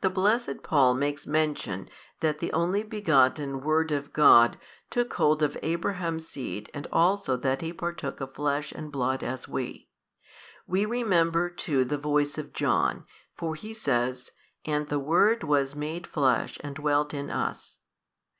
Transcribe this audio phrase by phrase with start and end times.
[0.00, 1.88] The blessed Paul makes mention
[2.18, 4.58] that the Only Begotten Word of God
[4.90, 9.46] took hold of Abraham's seed and also that He partook of flesh and blood as
[9.46, 9.88] we.
[10.66, 13.04] We remember too the voice of John,
[13.36, 14.32] for he says,
[14.64, 17.78] And the Word was made Flesh and dwelt in us.